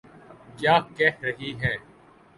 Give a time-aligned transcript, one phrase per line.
[0.57, 1.77] کیا کہہ رہی ہیں۔